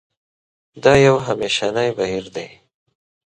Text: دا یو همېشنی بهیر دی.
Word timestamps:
دا 0.83 0.93
یو 1.05 1.15
همېشنی 1.27 1.89
بهیر 1.97 2.25
دی. 2.35 2.49